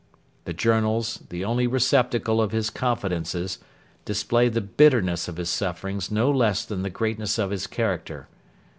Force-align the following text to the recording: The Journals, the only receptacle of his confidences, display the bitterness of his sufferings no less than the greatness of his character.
The 0.45 0.53
Journals, 0.53 1.21
the 1.29 1.45
only 1.45 1.67
receptacle 1.67 2.41
of 2.41 2.51
his 2.53 2.71
confidences, 2.71 3.59
display 4.03 4.49
the 4.49 4.59
bitterness 4.59 5.27
of 5.27 5.37
his 5.37 5.51
sufferings 5.51 6.09
no 6.09 6.31
less 6.31 6.65
than 6.65 6.81
the 6.81 6.89
greatness 6.89 7.37
of 7.37 7.51
his 7.51 7.67
character. 7.67 8.27